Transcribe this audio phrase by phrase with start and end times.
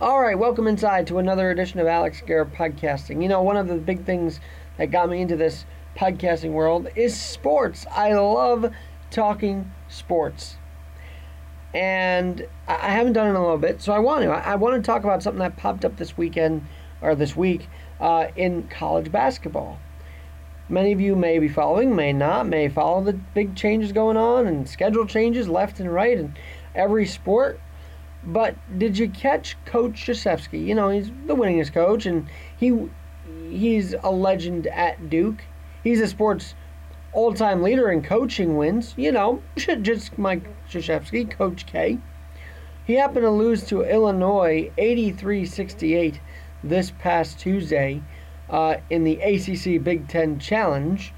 [0.00, 3.20] All right, welcome inside to another edition of Alex Garrett Podcasting.
[3.20, 4.40] You know, one of the big things
[4.78, 7.84] that got me into this podcasting world is sports.
[7.90, 8.72] I love
[9.10, 10.56] talking sports.
[11.74, 14.30] And I haven't done it in a little bit, so I want to.
[14.30, 16.66] I want to talk about something that popped up this weekend
[17.02, 17.68] or this week
[18.00, 19.78] uh, in college basketball.
[20.70, 24.46] Many of you may be following, may not, may follow the big changes going on
[24.46, 26.34] and schedule changes left and right in
[26.74, 27.60] every sport.
[28.22, 30.64] But did you catch Coach Krzyzewski?
[30.64, 32.88] You know, he's the winningest coach, and he
[33.48, 35.42] he's a legend at Duke.
[35.82, 36.54] He's a sports
[37.12, 38.94] all-time leader in coaching wins.
[38.96, 41.98] You know, just Mike Krzyzewski, Coach K.
[42.84, 46.18] He happened to lose to Illinois 83-68
[46.62, 48.02] this past Tuesday
[48.48, 51.12] uh, in the ACC Big Ten Challenge.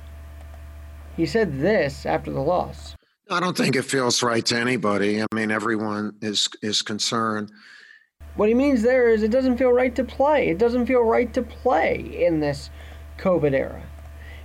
[1.16, 2.94] He said this after the loss.
[3.32, 5.22] I don't think it feels right to anybody.
[5.22, 7.50] I mean, everyone is is concerned.
[8.36, 10.48] What he means there is it doesn't feel right to play.
[10.48, 12.70] It doesn't feel right to play in this
[13.18, 13.82] COVID era.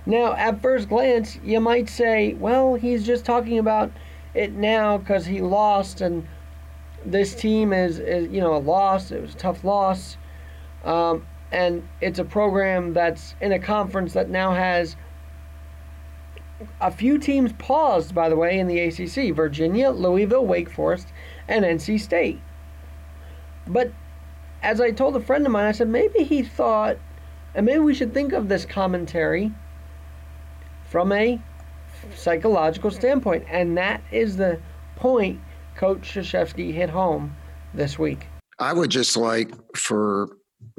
[0.06, 3.92] Now, at first glance, you might say, well, he's just talking about
[4.34, 6.26] it now because he lost and
[7.04, 9.10] this team is, is, you know, a loss.
[9.10, 10.16] It was a tough loss.
[10.84, 14.96] Um, and it's a program that's in a conference that now has
[16.80, 21.08] a few teams paused, by the way, in the ACC Virginia, Louisville, Wake Forest,
[21.46, 22.40] and NC State.
[23.66, 23.92] But
[24.62, 26.96] as I told a friend of mine, I said maybe he thought,
[27.54, 29.52] and maybe we should think of this commentary
[30.86, 31.40] from a
[32.14, 33.44] psychological standpoint.
[33.48, 34.58] And that is the
[34.96, 35.40] point
[35.76, 37.36] Coach Krzyzewski hit home
[37.74, 38.26] this week.
[38.58, 40.28] I would just like for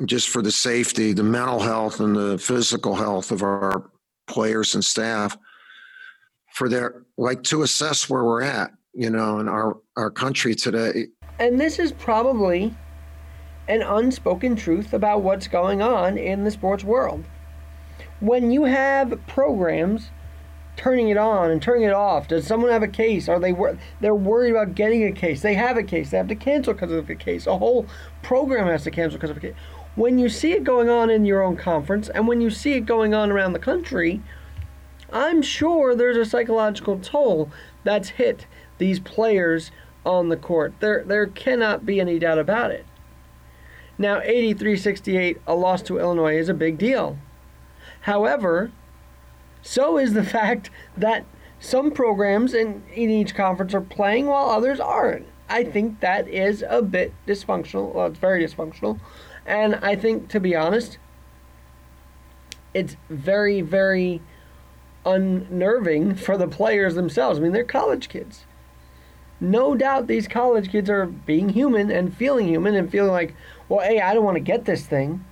[0.06, 3.90] just for the safety, the mental health and the physical health of our
[4.28, 5.38] players and staff
[6.60, 11.08] for their like to assess where we're at, you know, in our our country today.
[11.40, 12.76] And this is probably
[13.70, 17.24] an unspoken truth about what's going on in the sports world.
[18.20, 20.10] When you have programs
[20.76, 23.30] turning it on and turning it off, does someone have a case?
[23.30, 25.42] Are they wor- they're worried about getting a case?
[25.42, 26.10] They have a case.
[26.10, 27.48] They have to cancel because of a case.
[27.48, 27.86] A whole
[28.22, 29.56] program has to cancel because of a case.
[29.96, 32.82] When you see it going on in your own conference and when you see it
[32.82, 34.22] going on around the country,
[35.12, 37.52] I'm sure there's a psychological toll
[37.84, 38.46] that's hit
[38.78, 39.72] these players
[40.06, 40.74] on the court.
[40.80, 42.86] There, there cannot be any doubt about it.
[43.98, 47.18] Now, 83 68, a loss to Illinois, is a big deal.
[48.02, 48.72] However,
[49.62, 51.26] so is the fact that
[51.60, 55.28] some programs in, in each conference are playing while others aren't.
[55.50, 57.94] I think that is a bit dysfunctional.
[57.94, 59.00] Well, it's very dysfunctional.
[59.46, 61.00] And I think, to be honest,
[62.74, 64.22] it's very, very
[65.06, 67.40] unnerving for the players themselves.
[67.40, 68.46] I mean, they're college kids.
[69.40, 73.36] No doubt these college kids are being human and feeling human and feeling like,
[73.70, 75.24] well, A, I don't want to get this thing.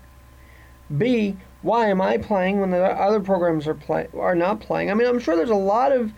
[0.96, 4.90] B, why am I playing when the other programs are play are not playing?
[4.90, 6.14] I mean, I'm sure there's a lot of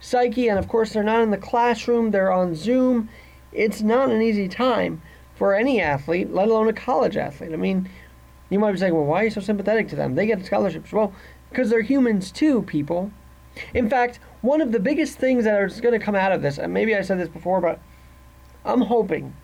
[0.00, 3.08] psyche, and of course, they're not in the classroom, they're on Zoom.
[3.52, 5.00] It's not an easy time
[5.36, 7.52] for any athlete, let alone a college athlete.
[7.52, 7.88] I mean,
[8.50, 10.14] you might be saying, well, why are you so sympathetic to them?
[10.14, 10.92] They get scholarships.
[10.92, 11.14] Well,
[11.52, 13.12] because they're humans too, people.
[13.74, 16.58] In fact, one of the biggest things that is going to come out of this,
[16.58, 17.78] and maybe I said this before, but
[18.64, 19.34] I'm hoping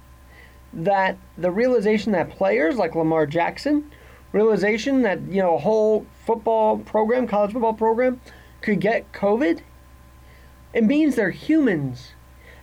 [0.73, 3.91] that the realization that players like Lamar Jackson,
[4.33, 8.21] realization that you know a whole football program, college football program,
[8.61, 9.61] could get COVID,
[10.73, 12.13] it means they're humans.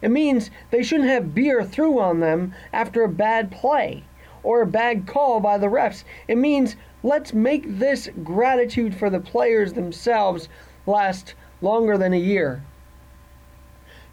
[0.02, 4.04] It means they shouldn't have beer through on them after a bad play
[4.44, 6.04] or a bad call by the refs.
[6.28, 10.50] It means let's make this gratitude for the players themselves
[10.88, 12.64] last longer than a year.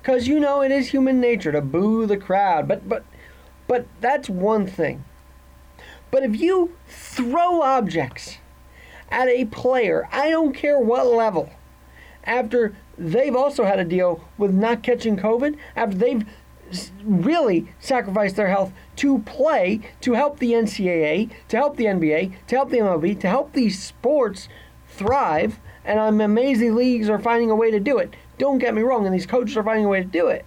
[0.02, 3.04] Cuz you know it is human nature to boo the crowd, but but
[3.66, 5.04] but that's one thing.
[6.10, 8.36] But if you throw objects
[9.10, 11.48] at a player, I don't care what level,
[12.24, 16.26] after they've also had to deal with not catching COVID, after they've
[17.04, 22.56] really sacrificed their health to play, to help the NCAA, to help the NBA, to
[22.56, 24.48] help the MLB, to help these sports
[24.88, 25.58] thrive.
[25.84, 28.14] And I'm amazed the leagues are finding a way to do it.
[28.38, 30.44] Don't get me wrong, and these coaches are finding a way to do it.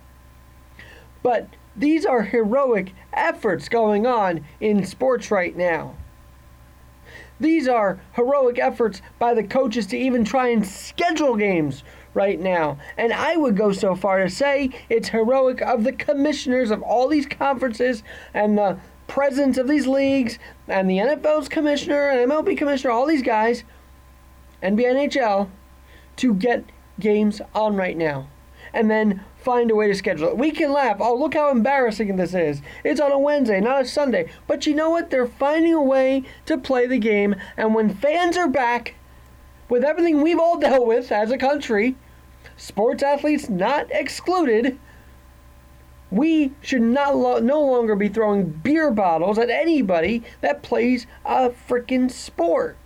[1.24, 5.96] But these are heroic efforts going on in sports right now.
[7.40, 11.84] These are heroic efforts by the coaches to even try and schedule games
[12.16, 12.80] right now.
[12.98, 17.08] And I would go so far to say it's heroic of the commissioners of all
[17.08, 18.02] these conferences
[18.34, 23.22] and the presidents of these leagues and the NFL's commissioner and MLB commissioner, all these
[23.22, 23.64] guys,
[24.64, 25.50] NBA NHL,
[26.16, 26.64] to get
[27.00, 28.30] games on right now.
[28.74, 30.38] And then find a way to schedule it.
[30.38, 30.98] We can laugh.
[31.00, 32.62] Oh, look how embarrassing this is.
[32.84, 34.30] It's on a Wednesday, not a Sunday.
[34.48, 35.12] But you know what?
[35.12, 37.36] They're finding a way to play the game.
[37.56, 38.96] And when fans are back,
[39.70, 41.96] with everything we've all dealt with as a country,
[42.58, 44.78] sports athletes not excluded,
[46.12, 51.50] we should not lo- no longer be throwing beer bottles at anybody that plays a
[51.50, 52.78] freaking sport.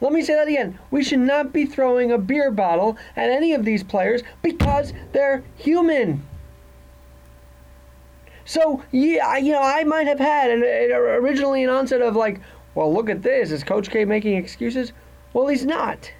[0.00, 0.78] Let me say that again.
[0.90, 5.44] We should not be throwing a beer bottle at any of these players because they're
[5.56, 6.26] human.
[8.44, 12.40] So, yeah, you know, I might have had an, originally an onset of like,
[12.74, 13.52] well, look at this.
[13.52, 14.92] Is Coach K making excuses?
[15.32, 16.10] Well, he's not.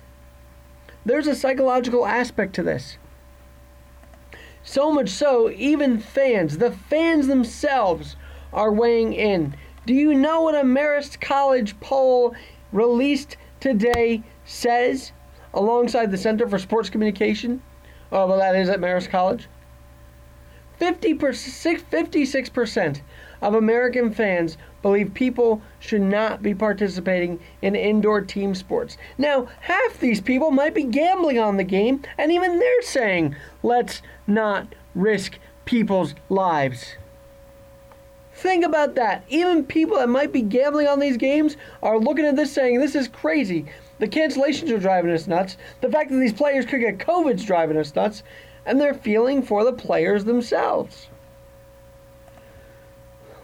[1.04, 2.96] There's a psychological aspect to this.
[4.62, 8.16] So much so, even fans, the fans themselves,
[8.52, 9.56] are weighing in.
[9.86, 12.36] Do you know what a Marist College poll
[12.70, 15.12] released today says
[15.52, 17.62] alongside the Center for Sports Communication?
[18.12, 19.48] Oh, well, that is at Marist College.
[20.78, 23.00] 50 56%
[23.40, 28.98] of American fans believe people should not be participating in indoor team sports.
[29.16, 34.02] Now, half these people might be gambling on the game, and even they're saying, let's
[34.26, 36.96] not risk people's lives.
[38.34, 39.24] Think about that.
[39.28, 42.96] Even people that might be gambling on these games are looking at this saying, this
[42.96, 43.66] is crazy.
[44.00, 45.56] The cancellations are driving us nuts.
[45.80, 48.24] The fact that these players could get COVID's driving us nuts.
[48.66, 51.08] And they're feeling for the players themselves.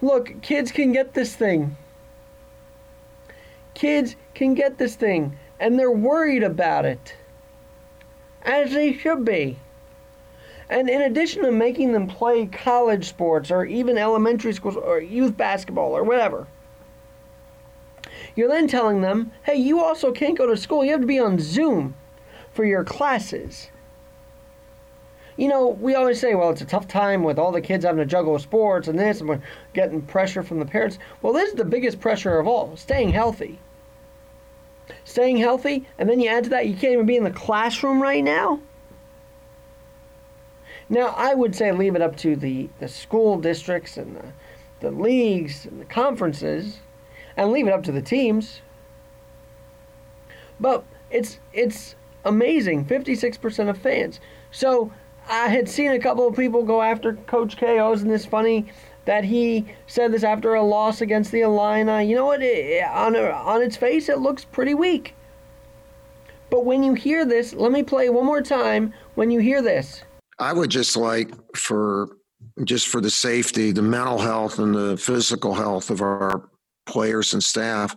[0.00, 1.76] Look, kids can get this thing.
[3.74, 7.14] Kids can get this thing, and they're worried about it.
[8.42, 9.58] As they should be.
[10.70, 15.36] And in addition to making them play college sports or even elementary schools or youth
[15.36, 16.46] basketball or whatever,
[18.36, 20.84] you're then telling them, hey, you also can't go to school.
[20.84, 21.94] You have to be on Zoom
[22.52, 23.70] for your classes
[25.38, 28.00] you know, we always say, well, it's a tough time with all the kids having
[28.00, 29.40] to juggle sports and this, and we're
[29.73, 30.99] getting pressure from the parents.
[31.23, 33.61] Well, this is the biggest pressure of all staying healthy.
[35.05, 38.02] Staying healthy, and then you add to that, you can't even be in the classroom
[38.02, 38.58] right now.
[40.88, 44.32] Now, I would say leave it up to the, the school districts and the,
[44.81, 46.81] the leagues and the conferences,
[47.37, 48.61] and leave it up to the teams.
[50.58, 51.94] But it's it's
[52.25, 54.19] amazing, 56% of fans.
[54.50, 54.93] So
[55.28, 57.78] I had seen a couple of people go after Coach K.
[57.78, 58.66] isn't this funny
[59.04, 62.08] that he said this after a loss against the Illini?
[62.08, 62.42] You know what?
[62.42, 65.14] It, on, on its face, it looks pretty weak.
[66.50, 68.94] But when you hear this, let me play one more time.
[69.16, 70.02] When you hear this,
[70.38, 72.16] I would just like for
[72.64, 76.48] just for the safety, the mental health, and the physical health of our
[76.86, 77.94] players and staff,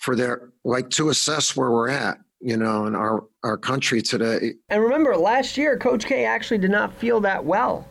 [0.00, 4.54] for their like to assess where we're at you know, and our, our country today.
[4.68, 7.88] And remember, last year, Coach K actually did not feel that well.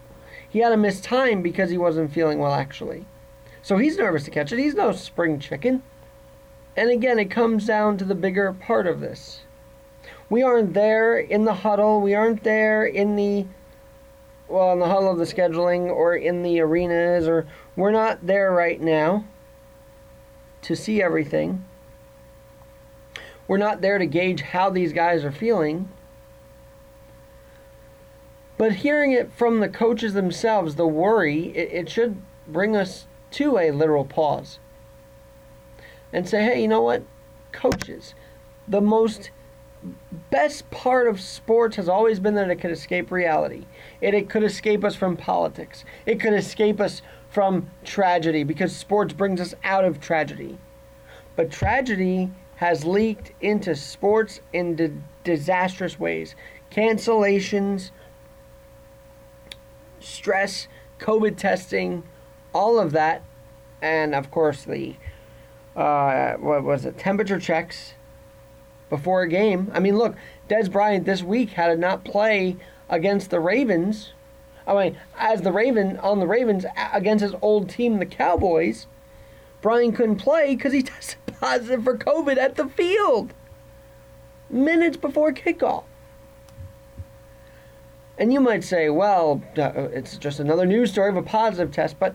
[0.49, 3.05] He had to miss time because he wasn't feeling well, actually.
[3.61, 4.59] So he's nervous to catch it.
[4.59, 5.81] He's no spring chicken.
[6.77, 9.41] And again, it comes down to the bigger part of this.
[10.29, 12.01] We aren't there in the huddle.
[12.01, 13.45] We aren't there in the,
[14.47, 18.51] well, in the huddle of the scheduling or in the arenas, or we're not there
[18.51, 19.25] right now
[20.63, 21.63] to see everything.
[23.47, 25.89] We're not there to gauge how these guys are feeling.
[28.57, 33.57] But hearing it from the coaches themselves, the worry, it, it should bring us to
[33.57, 34.59] a literal pause
[36.13, 37.03] and say, hey, you know what?
[37.51, 38.15] Coaches,
[38.67, 39.29] the most
[40.31, 43.65] best part of sports has always been that it could escape reality.
[44.01, 45.83] It, it could escape us from politics.
[46.05, 50.57] It could escape us from tragedy because sports brings us out of tragedy.
[51.35, 54.91] But tragedy has leaked into sports in di-
[55.23, 56.35] disastrous ways.
[56.71, 57.91] Cancellations,
[59.99, 60.67] stress,
[60.99, 62.03] COVID testing,
[62.53, 63.23] all of that,
[63.81, 64.95] and of course the
[65.75, 66.97] uh, what was it?
[66.97, 67.93] Temperature checks
[68.89, 69.69] before a game.
[69.73, 70.15] I mean, look,
[70.49, 72.55] Dez Bryant this week had to not play
[72.89, 74.13] against the Ravens.
[74.65, 78.87] I mean, as the Raven on the Ravens against his old team, the Cowboys.
[79.65, 83.33] Bryant couldn't play because he tested positive for COVID at the field
[84.47, 85.85] minutes before kickoff.
[88.15, 91.97] And you might say, well, uh, it's just another news story of a positive test,
[91.99, 92.13] but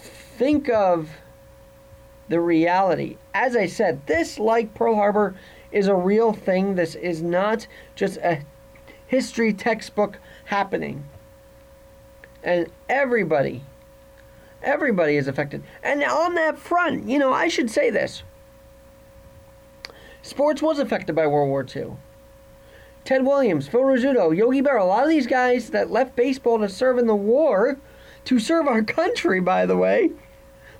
[0.00, 1.08] think of
[2.28, 3.18] the reality.
[3.32, 5.36] As I said, this, like Pearl Harbor,
[5.70, 6.74] is a real thing.
[6.74, 8.42] This is not just a
[9.06, 11.04] history textbook happening.
[12.42, 13.62] And everybody
[14.62, 15.62] Everybody is affected.
[15.82, 18.22] And on that front, you know, I should say this
[20.22, 21.96] sports was affected by World War II.
[23.04, 26.68] Ted Williams, Phil Rizzuto, Yogi Berra, a lot of these guys that left baseball to
[26.68, 27.78] serve in the war,
[28.26, 30.10] to serve our country, by the way,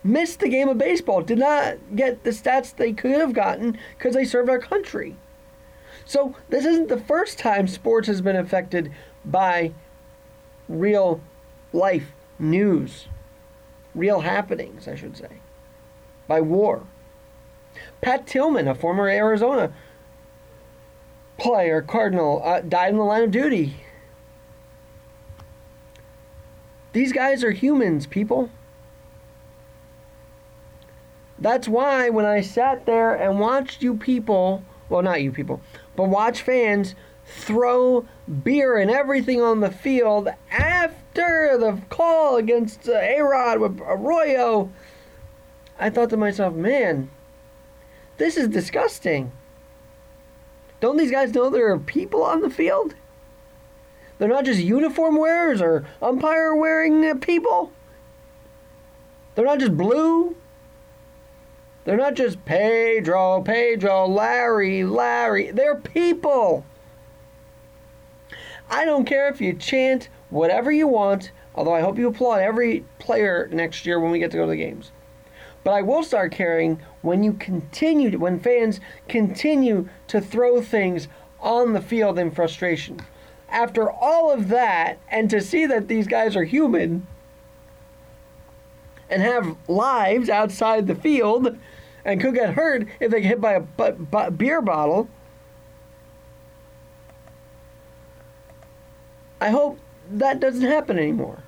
[0.05, 4.15] missed the game of baseball, did not get the stats they could have gotten because
[4.15, 5.17] they served our country.
[6.05, 8.93] So this isn't the first time sports has been affected
[9.25, 9.73] by
[10.69, 11.21] real
[11.73, 13.09] life news,
[13.95, 15.41] real happenings, I should say,
[16.27, 16.85] by war.
[18.01, 19.73] Pat Tillman, a former Arizona
[21.39, 23.77] player, Cardinal, uh, died in the line of duty.
[26.93, 28.51] These guys are humans, people.
[31.39, 35.61] That's why when I sat there and watched you people, well, not you people,
[35.95, 38.07] but watch fans throw
[38.43, 44.71] beer and everything on the field after the call against uh, A Rod with Arroyo,
[45.79, 47.11] I thought to myself, man,
[48.17, 49.33] this is disgusting.
[50.81, 52.95] Don't these guys know there are people on the field?
[54.19, 57.73] They're not just uniform wearers or umpire wearing people.
[59.35, 60.37] They're not just blue.
[61.85, 65.53] They're not just Pedro, Pedro, Larry, Larry.
[65.53, 66.67] They're people.
[68.69, 72.85] I don't care if you chant whatever you want, although I hope you applaud every
[72.99, 74.93] player next year when we get to go to the games.
[75.65, 81.09] But I will start caring when you continue, to, when fans continue to throw things
[81.41, 83.01] on the field in frustration.
[83.49, 87.07] After all of that, and to see that these guys are human
[89.11, 91.57] and have lives outside the field
[92.05, 93.63] and could get hurt if they get hit by
[94.25, 95.09] a beer bottle.
[99.41, 99.79] I hope
[100.11, 101.43] that doesn't happen anymore.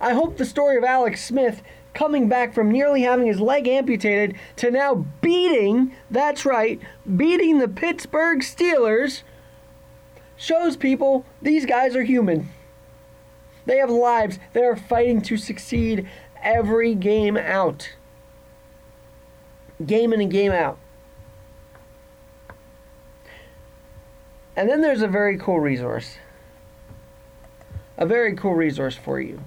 [0.00, 1.62] I hope the story of Alex Smith
[1.92, 6.80] coming back from nearly having his leg amputated to now beating, that's right,
[7.16, 9.22] beating the Pittsburgh Steelers
[10.36, 12.48] shows people these guys are human.
[13.66, 14.38] They have lives.
[14.52, 16.08] They are fighting to succeed
[16.42, 17.90] every game out.
[19.84, 20.78] Game in and game out.
[24.56, 26.16] And then there's a very cool resource.
[27.96, 29.44] A very cool resource for you.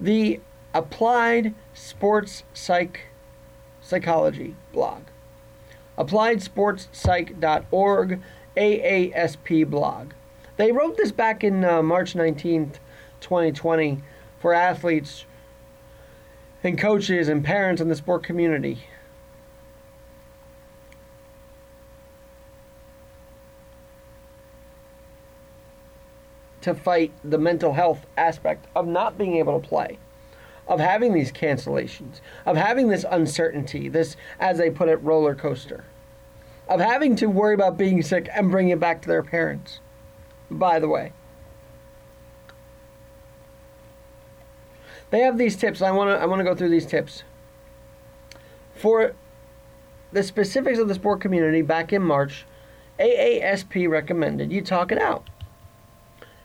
[0.00, 0.40] The
[0.72, 3.00] Applied Sports Psych
[3.80, 5.02] Psychology blog.
[5.98, 8.20] AppliedSportsPsych.org
[8.56, 10.12] AASP blog.
[10.56, 12.78] They wrote this back in uh, March 19th,
[13.20, 14.02] 2020,
[14.40, 15.26] for athletes
[16.62, 18.84] and coaches and parents in the sport community.
[26.64, 29.98] To fight the mental health aspect of not being able to play
[30.66, 35.84] of having these cancellations, of having this uncertainty, this, as they put it, roller coaster,
[36.68, 39.80] of having to worry about being sick and bringing it back to their parents.
[40.50, 41.12] By the way,
[45.10, 45.82] they have these tips.
[45.82, 47.24] I want to I want to go through these tips.
[48.74, 49.14] For
[50.12, 52.46] the specifics of the sport community back in March,
[52.98, 55.28] AASP recommended you talk it out.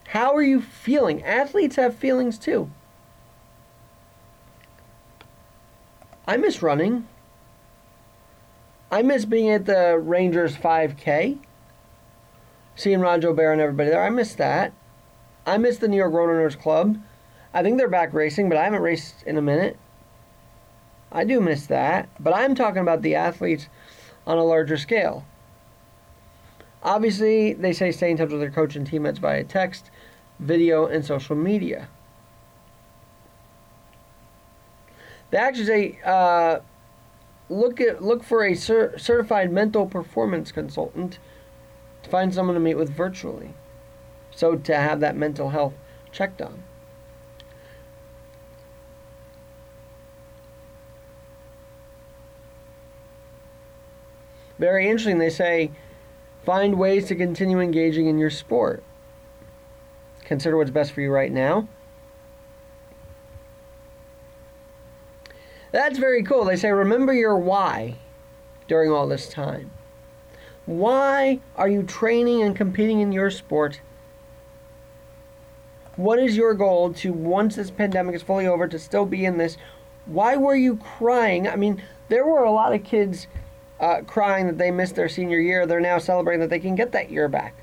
[0.10, 1.24] How are you feeling?
[1.24, 2.72] Athletes have feelings too.
[6.28, 7.08] I miss running.
[8.90, 11.38] I miss being at the Rangers 5K,
[12.76, 14.04] seeing Ron Bear and everybody there.
[14.04, 14.74] I miss that.
[15.46, 16.98] I miss the New York Roadrunners Club.
[17.54, 19.78] I think they're back racing, but I haven't raced in a minute.
[21.12, 23.68] I do miss that, but I'm talking about the athletes
[24.26, 25.24] on a larger scale.
[26.84, 29.92] Obviously, they say stay in touch with their coach and teammates via text,
[30.40, 31.90] video, and social media.
[35.32, 36.60] They actually say uh,
[37.50, 41.20] look at look for a cer- certified mental performance consultant
[42.04, 43.54] to find someone to meet with virtually.
[44.32, 45.74] So to have that mental health
[46.12, 46.64] checked on.
[54.58, 55.20] Very interesting.
[55.20, 55.72] They say
[56.44, 58.84] find ways to continue engaging in your sport.
[60.24, 61.68] Consider what's best for you right now
[65.72, 66.46] That's very cool.
[66.46, 67.96] They say, remember your why
[68.68, 69.72] during all this time.
[70.66, 73.82] Why are you training and competing in your sport?
[75.96, 79.38] What is your goal to, once this pandemic is fully over, to still be in
[79.38, 79.58] this?
[80.06, 81.48] Why were you crying?
[81.48, 83.28] I mean, there were a lot of kids
[83.80, 85.66] uh, crying that they missed their senior year.
[85.66, 87.56] They're now celebrating that they can get that year back.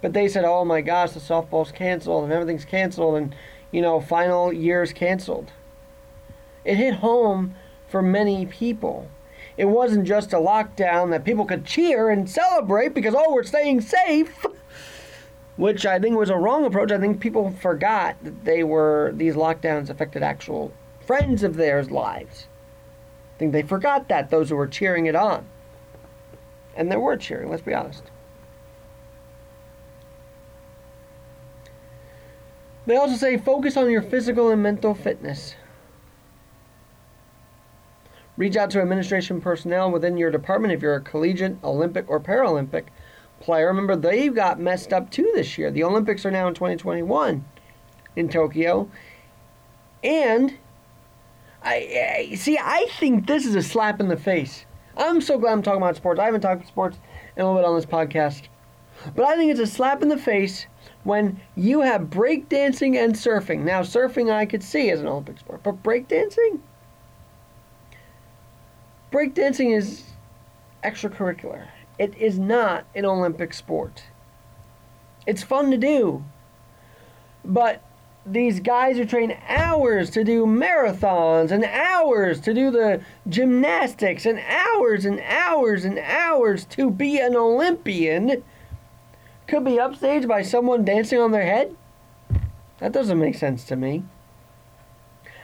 [0.00, 3.34] But they said, oh my gosh, the softball's canceled and everything's canceled and,
[3.70, 5.52] you know, final year's canceled.
[6.64, 7.54] It hit home
[7.88, 9.08] for many people.
[9.56, 13.80] it wasn't just a lockdown that people could cheer and celebrate because, oh, we're staying
[13.80, 14.44] safe.
[15.56, 16.92] Which I think was a wrong approach.
[16.92, 22.46] I think people forgot that they were, these lockdowns affected actual friends of theirs' lives.
[23.36, 25.44] I think they forgot that, those who were cheering it on.
[26.74, 28.04] And they were cheering, let's be honest.
[32.86, 35.54] They also say focus on your physical and mental fitness.
[38.38, 42.84] Reach out to administration personnel within your department if you're a collegiate, Olympic, or Paralympic
[43.40, 43.66] player.
[43.66, 45.70] Remember, they got messed up too this year.
[45.70, 47.44] The Olympics are now in 2021
[48.14, 48.88] in Tokyo.
[50.02, 50.54] And
[51.66, 54.64] I, I see, I think this is a slap in the face.
[54.96, 56.20] I'm so glad I'm talking about sports.
[56.20, 56.98] I haven't talked about sports
[57.36, 58.44] in a little bit on this podcast.
[59.14, 60.66] But I think it's a slap in the face
[61.04, 63.64] when you have breakdancing and surfing.
[63.64, 66.60] Now, surfing I could see as an Olympic sport, but breakdancing?
[69.12, 70.04] Breakdancing is
[70.84, 71.66] extracurricular.
[71.98, 74.04] It is not an Olympic sport.
[75.26, 76.24] It's fun to do.
[77.44, 77.82] But
[78.26, 84.40] these guys who train hours to do marathons and hours to do the gymnastics and
[84.40, 88.42] hours and hours and hours to be an Olympian
[89.46, 91.76] could be upstaged by someone dancing on their head?
[92.78, 94.02] That doesn't make sense to me.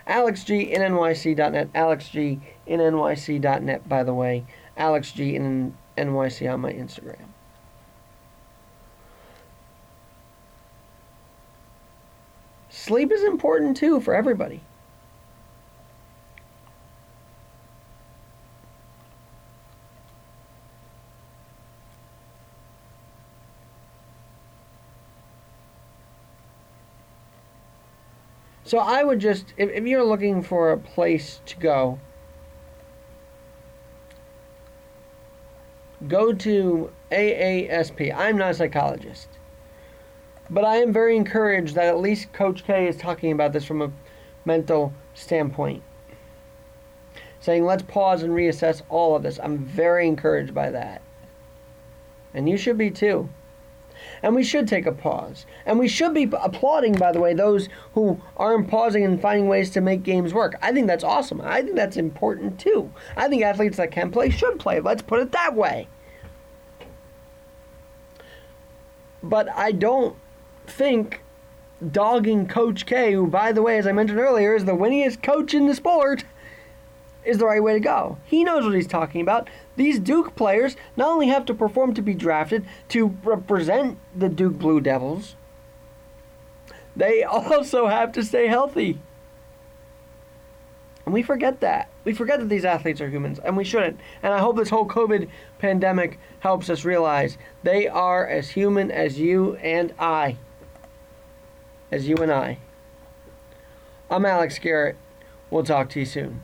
[0.06, 1.68] Alex G in NYC.net.
[1.74, 4.44] Alex G in NYC.net, by the way.
[4.76, 7.28] Alex G in NYC on my Instagram.
[12.82, 14.60] Sleep is important too for everybody.
[28.64, 32.00] So I would just, if, if you're looking for a place to go,
[36.08, 38.12] go to AASP.
[38.12, 39.28] I'm not a psychologist,
[40.52, 43.80] but I am very encouraged that at least Coach K is talking about this from
[43.80, 43.90] a
[44.44, 45.82] mental standpoint.
[47.40, 49.40] Saying, let's pause and reassess all of this.
[49.42, 51.00] I'm very encouraged by that.
[52.34, 53.30] And you should be too.
[54.22, 55.46] And we should take a pause.
[55.64, 59.70] And we should be applauding, by the way, those who aren't pausing and finding ways
[59.70, 60.56] to make games work.
[60.60, 61.40] I think that's awesome.
[61.40, 62.92] I think that's important too.
[63.16, 64.80] I think athletes that can play should play.
[64.80, 65.88] Let's put it that way.
[69.22, 70.16] But I don't
[70.66, 71.22] think
[71.90, 75.54] dogging Coach K, who, by the way, as I mentioned earlier, is the winningest coach
[75.54, 76.24] in the sport,
[77.24, 78.18] is the right way to go.
[78.24, 79.48] He knows what he's talking about.
[79.76, 84.58] These Duke players not only have to perform to be drafted to represent the Duke
[84.58, 85.36] Blue Devils,
[86.94, 89.00] they also have to stay healthy.
[91.04, 91.88] And we forget that.
[92.04, 93.98] We forget that these athletes are humans, and we shouldn't.
[94.22, 99.18] And I hope this whole COVID pandemic helps us realize they are as human as
[99.18, 100.36] you and I.
[101.92, 102.56] As you and I.
[104.10, 104.96] I'm Alex Garrett.
[105.50, 106.40] We'll talk to you soon.